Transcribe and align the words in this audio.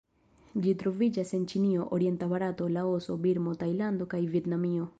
Ĝi 0.61 0.71
troviĝas 0.83 1.33
en 1.39 1.43
Ĉinio, 1.51 1.85
orienta 1.97 2.29
Barato, 2.31 2.69
Laoso, 2.79 3.19
Birmo, 3.27 3.57
Tajlando 3.63 4.09
kaj 4.15 4.23
Vjetnamio. 4.37 4.89